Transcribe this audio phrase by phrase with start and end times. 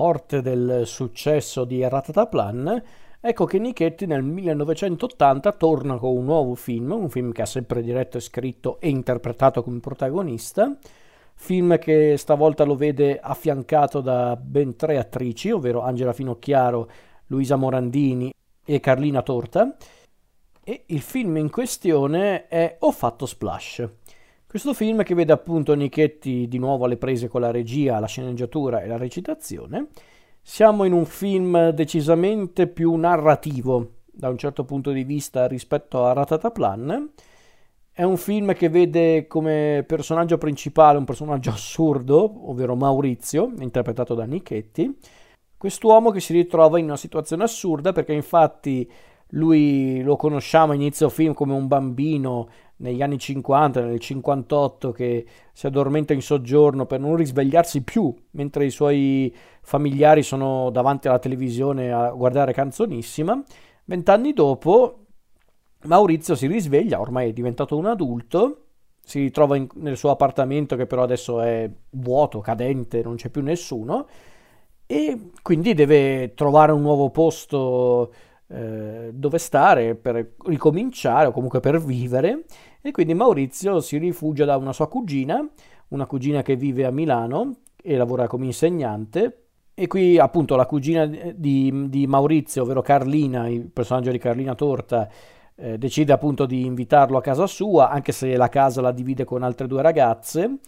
[0.00, 2.82] forte del successo di Ratataplan,
[3.20, 7.82] ecco che Nichetti nel 1980 torna con un nuovo film, un film che ha sempre
[7.82, 10.74] diretto e scritto e interpretato come protagonista,
[11.34, 16.88] film che stavolta lo vede affiancato da ben tre attrici, ovvero Angela Finocchiaro,
[17.26, 18.32] Luisa Morandini
[18.64, 19.76] e Carlina Torta,
[20.64, 23.86] e il film in questione è Ho fatto splash.
[24.50, 28.82] Questo film che vede appunto Nichetti di nuovo alle prese con la regia, la sceneggiatura
[28.82, 29.90] e la recitazione.
[30.42, 36.14] Siamo in un film decisamente più narrativo da un certo punto di vista rispetto a
[36.14, 37.12] Ratataplan.
[37.92, 44.24] È un film che vede come personaggio principale un personaggio assurdo, ovvero Maurizio, interpretato da
[44.24, 44.98] Nichetti.
[45.56, 48.90] Quest'uomo che si ritrova in una situazione assurda perché infatti
[49.34, 52.48] lui lo conosciamo a inizio film come un bambino
[52.80, 58.64] negli anni 50, nel 58, che si addormenta in soggiorno per non risvegliarsi più mentre
[58.64, 63.42] i suoi familiari sono davanti alla televisione a guardare canzonissima.
[63.84, 65.06] Vent'anni dopo,
[65.84, 68.64] Maurizio si risveglia, ormai è diventato un adulto,
[69.02, 73.42] si ritrova in, nel suo appartamento che però adesso è vuoto, cadente, non c'è più
[73.42, 74.06] nessuno,
[74.86, 78.12] e quindi deve trovare un nuovo posto
[78.52, 82.44] eh, dove stare per ricominciare o comunque per vivere.
[82.80, 85.46] E quindi Maurizio si rifugia da una sua cugina,
[85.88, 89.44] una cugina che vive a Milano e lavora come insegnante.
[89.72, 95.08] E qui appunto la cugina di, di Maurizio, ovvero Carlina, il personaggio di Carlina Torta,
[95.54, 99.42] eh, decide appunto di invitarlo a casa sua, anche se la casa la divide con
[99.42, 100.58] altre due ragazze,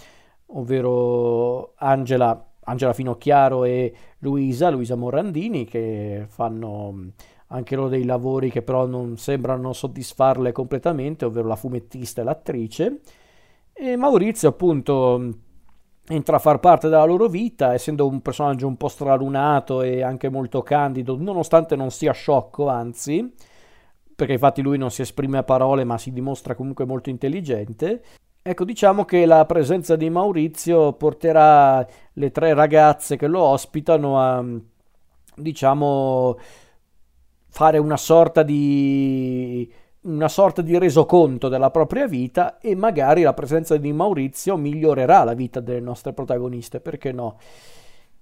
[0.47, 7.11] ovvero Angela, Angela Finocchiaro e Luisa, Luisa Morandini, che fanno
[7.53, 13.01] anche loro dei lavori che però non sembrano soddisfarle completamente, ovvero la fumettista e l'attrice.
[13.73, 15.35] E Maurizio appunto
[16.09, 20.29] entra a far parte della loro vita, essendo un personaggio un po' stralunato e anche
[20.29, 23.33] molto candido, nonostante non sia sciocco, anzi,
[24.15, 28.03] perché infatti lui non si esprime a parole ma si dimostra comunque molto intelligente.
[28.43, 34.45] Ecco, diciamo che la presenza di Maurizio porterà le tre ragazze che lo ospitano a,
[35.37, 36.37] diciamo,
[37.53, 39.71] fare una sorta di
[40.03, 45.35] una sorta di resoconto della propria vita e magari la presenza di Maurizio migliorerà la
[45.35, 47.39] vita delle nostre protagoniste, perché no?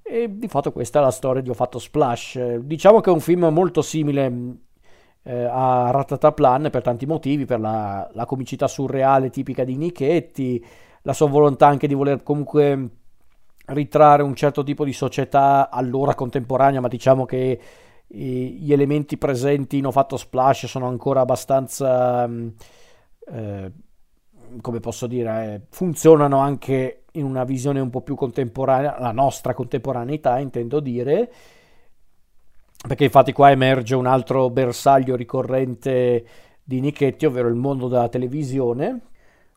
[0.03, 2.57] E di fatto questa è la storia di Ho fatto Splash.
[2.57, 4.33] Diciamo che è un film molto simile
[5.23, 10.63] eh, a Ratataplan per tanti motivi, per la, la comicità surreale tipica di Nichetti,
[11.03, 12.91] la sua volontà anche di voler comunque
[13.67, 17.59] ritrarre un certo tipo di società allora contemporanea, ma diciamo che
[18.13, 22.49] gli elementi presenti in Ho fatto splash sono ancora abbastanza, mm,
[23.33, 23.73] eh,
[24.61, 29.55] come posso dire, eh, funzionano anche in una visione un po' più contemporanea, la nostra
[29.55, 31.33] contemporaneità intendo dire,
[32.87, 36.25] perché infatti qua emerge un altro bersaglio ricorrente
[36.65, 39.10] di Nichetti, ovvero il mondo della televisione,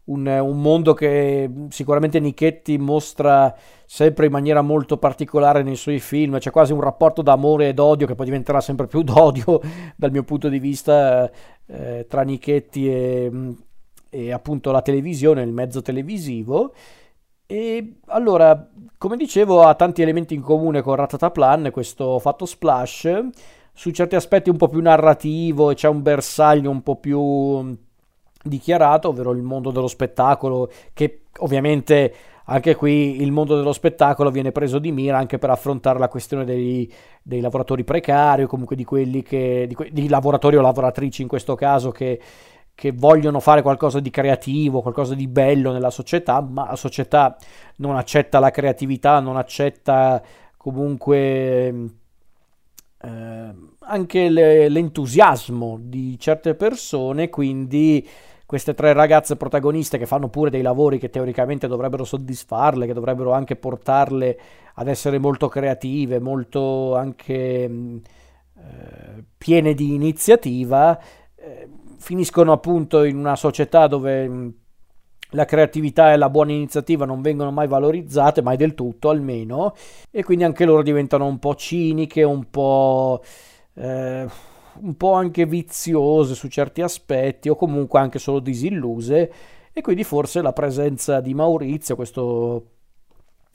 [0.06, 3.56] un, un, mondo che sicuramente Nichetti mostra
[3.86, 8.06] sempre in maniera molto particolare nei suoi film, c'è quasi un rapporto d'amore ed odio
[8.06, 9.62] che poi diventerà sempre più d'odio
[9.96, 11.30] dal mio punto di vista
[11.68, 13.32] eh, tra Nichetti e,
[14.10, 16.74] e appunto la televisione, il mezzo televisivo.
[17.46, 23.28] E allora, come dicevo, ha tanti elementi in comune con Ratataplan, questo fatto splash,
[23.74, 27.76] su certi aspetti un po' più narrativo e c'è un bersaglio un po' più
[28.44, 32.14] dichiarato, ovvero il mondo dello spettacolo, che ovviamente
[32.46, 36.44] anche qui il mondo dello spettacolo viene preso di mira anche per affrontare la questione
[36.44, 41.30] dei, dei lavoratori precari o comunque di quelli che, di, di lavoratori o lavoratrici in
[41.30, 42.20] questo caso che,
[42.76, 47.38] che vogliono fare qualcosa di creativo, qualcosa di bello nella società, ma la società
[47.78, 50.22] non accetta la creatività, non accetta
[50.58, 51.74] comunque
[53.04, 58.06] eh, anche le, l'entusiasmo di certe persone, quindi
[58.54, 63.32] queste tre ragazze protagoniste che fanno pure dei lavori che teoricamente dovrebbero soddisfarle, che dovrebbero
[63.32, 64.40] anche portarle
[64.76, 67.34] ad essere molto creative, molto anche
[67.64, 71.00] eh, piene di iniziativa,
[71.34, 71.68] eh,
[71.98, 74.52] finiscono appunto in una società dove
[75.32, 79.74] la creatività e la buona iniziativa non vengono mai valorizzate, mai del tutto almeno,
[80.12, 83.24] e quindi anche loro diventano un po' ciniche, un po'...
[83.74, 89.32] Eh, un po' anche viziose su certi aspetti o comunque anche solo disilluse
[89.72, 92.66] e quindi forse la presenza di Maurizio, questo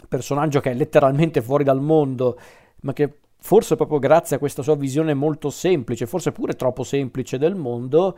[0.08, 2.38] personaggio che è letteralmente fuori dal mondo,
[2.82, 7.38] ma che forse proprio grazie a questa sua visione molto semplice, forse pure troppo semplice
[7.38, 8.16] del mondo,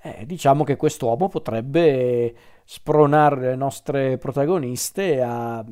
[0.00, 2.34] eh, diciamo che quest'uomo potrebbe
[2.64, 5.64] spronare le nostre protagoniste a,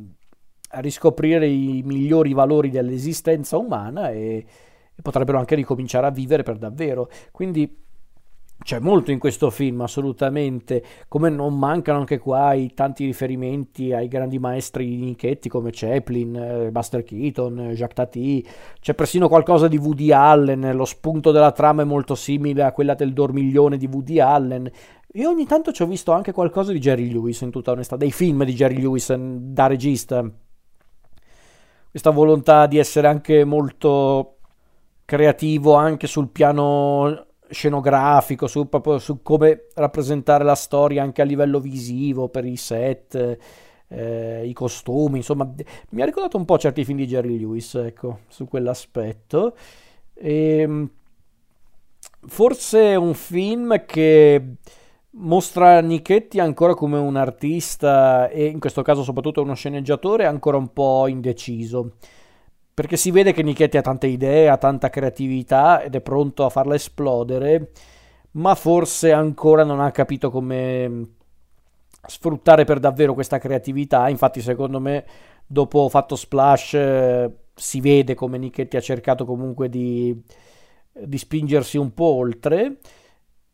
[0.68, 4.44] riscoprire i migliori valori dell'esistenza umana e,
[4.96, 7.08] e potrebbero anche ricominciare a vivere per davvero.
[7.30, 7.84] Quindi
[8.62, 14.08] c'è molto in questo film, assolutamente, come non mancano anche qua i tanti riferimenti ai
[14.08, 18.44] grandi maestri di Nichetti come Chaplin, eh, Buster Keaton, Jacques Tati,
[18.80, 22.94] c'è persino qualcosa di Woody Allen, lo spunto della trama è molto simile a quella
[22.94, 24.70] del dormiglione di Woody Allen.
[25.12, 28.10] Io ogni tanto ci ho visto anche qualcosa di Jerry Lewis, in tutta onestà, dei
[28.10, 30.28] film di Jerry Lewis da regista.
[31.90, 34.35] Questa volontà di essere anche molto
[35.06, 41.60] creativo anche sul piano scenografico, su, proprio su come rappresentare la storia anche a livello
[41.60, 43.38] visivo, per i set,
[43.88, 45.50] eh, i costumi, insomma,
[45.90, 49.56] mi ha ricordato un po' certi film di Jerry Lewis, ecco, su quell'aspetto.
[50.12, 50.90] E, ehm,
[52.26, 54.56] forse un film che
[55.18, 60.72] mostra Nichetti ancora come un artista e in questo caso soprattutto uno sceneggiatore ancora un
[60.72, 61.92] po' indeciso
[62.76, 66.50] perché si vede che Nichetti ha tante idee, ha tanta creatività ed è pronto a
[66.50, 67.70] farla esplodere,
[68.32, 71.02] ma forse ancora non ha capito come mm,
[72.06, 74.10] sfruttare per davvero questa creatività.
[74.10, 75.06] Infatti, secondo me,
[75.46, 80.14] dopo fatto Splash, eh, si vede come Nichetti ha cercato comunque di,
[80.92, 82.76] di spingersi un po' oltre.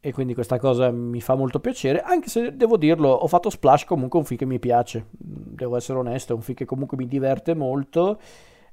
[0.00, 3.84] E quindi questa cosa mi fa molto piacere, anche se devo dirlo, ho fatto Splash
[3.84, 7.06] comunque un film che mi piace, devo essere onesto, è un film che comunque mi
[7.06, 8.18] diverte molto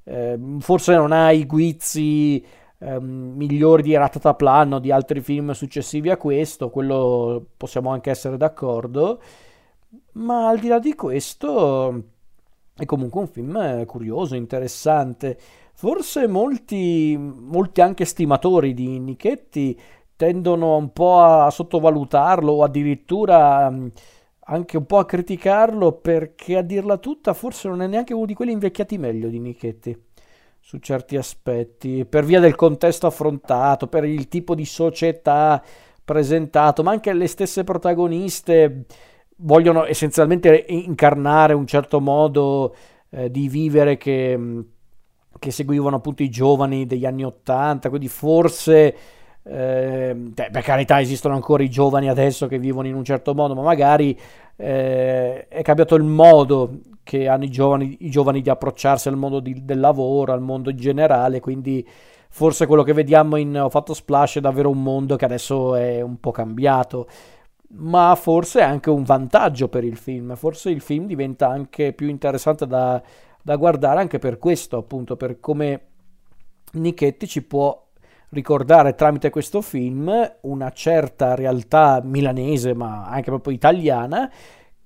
[0.04, 2.44] eh, forse non ha i guizzi
[2.78, 8.36] eh, migliori di Ratataplan o di altri film successivi a questo, quello possiamo anche essere
[8.36, 9.20] d'accordo,
[10.12, 12.04] ma al di là di questo
[12.76, 15.38] è comunque un film curioso, interessante.
[15.74, 19.78] Forse molti, molti anche stimatori di Nichetti
[20.16, 23.72] tendono un po' a sottovalutarlo o addirittura
[24.50, 28.34] anche un po' a criticarlo perché a dirla tutta forse non è neanche uno di
[28.34, 29.96] quelli invecchiati meglio di Nichetti
[30.58, 35.62] su certi aspetti, per via del contesto affrontato, per il tipo di società
[36.04, 38.84] presentato, ma anche le stesse protagoniste
[39.36, 42.74] vogliono essenzialmente incarnare un certo modo
[43.10, 44.38] eh, di vivere che,
[45.38, 48.96] che seguivano appunto i giovani degli anni Ottanta, quindi forse
[49.42, 53.62] eh, per carità esistono ancora i giovani adesso che vivono in un certo modo, ma
[53.62, 54.18] magari
[54.56, 59.40] eh, è cambiato il modo che hanno i giovani, i giovani di approcciarsi al mondo
[59.40, 61.86] di, del lavoro, al mondo in generale, quindi
[62.28, 66.00] forse quello che vediamo in Ho fatto Splash è davvero un mondo che adesso è
[66.00, 67.08] un po' cambiato,
[67.72, 72.08] ma forse è anche un vantaggio per il film, forse il film diventa anche più
[72.08, 73.02] interessante da,
[73.42, 75.80] da guardare anche per questo, appunto, per come
[76.72, 77.88] Nichetti ci può
[78.30, 80.10] ricordare tramite questo film
[80.42, 84.30] una certa realtà milanese, ma anche proprio italiana,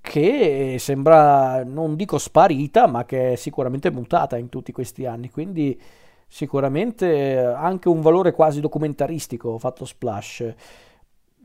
[0.00, 5.30] che sembra, non dico sparita, ma che è sicuramente mutata in tutti questi anni.
[5.30, 5.80] Quindi
[6.26, 10.54] sicuramente anche un valore quasi documentaristico fatto Splash.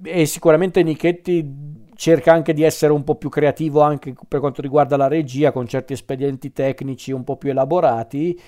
[0.02, 4.96] E sicuramente Nichetti cerca anche di essere un po' più creativo anche per quanto riguarda
[4.96, 8.40] la regia, con certi espedienti tecnici un po' più elaborati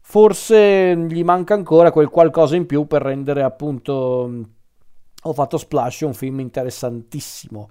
[0.00, 4.30] forse gli manca ancora quel qualcosa in più per rendere appunto
[5.22, 7.68] ho fatto Splash un film interessantissimo.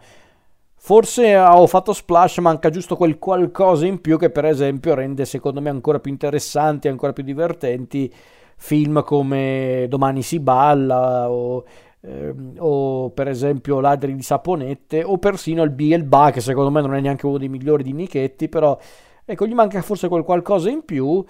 [0.81, 5.59] Forse ho fatto Splash manca giusto quel qualcosa in più che per esempio rende secondo
[5.59, 8.11] me ancora più interessanti, ancora più divertenti
[8.55, 11.63] film come Domani si balla o,
[12.01, 16.41] eh, o per esempio Ladri di Saponette o persino il B e il Ba che
[16.41, 18.77] secondo me non è neanche uno dei migliori di Nichetti però
[19.23, 21.23] ecco gli manca forse quel qualcosa in più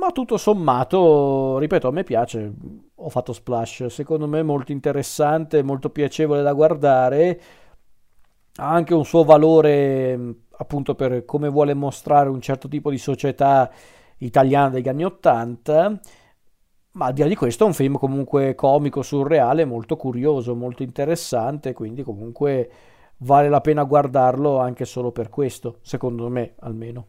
[0.00, 2.50] ma tutto sommato, ripeto, a me piace.
[2.94, 7.40] Ho fatto Splash, secondo me molto interessante, molto piacevole da guardare.
[8.56, 13.70] Ha anche un suo valore appunto per come vuole mostrare un certo tipo di società
[14.18, 16.00] italiana degli anni Ottanta.
[16.92, 20.82] Ma al di là di questo è un film comunque comico, surreale, molto curioso, molto
[20.82, 22.70] interessante, quindi comunque
[23.18, 27.06] vale la pena guardarlo anche solo per questo, secondo me almeno.